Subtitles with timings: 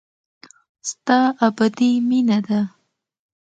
[0.89, 1.17] ستا
[1.47, 2.61] ابدي مينه ده.